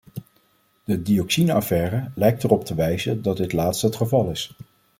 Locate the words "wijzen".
2.75-3.21